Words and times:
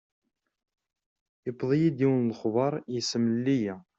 Yewweḍ-iyi-d 1.45 1.97
yiwen 2.03 2.21
n 2.25 2.31
lexbar, 2.31 2.73
yessemlelli-yi. 2.93 3.73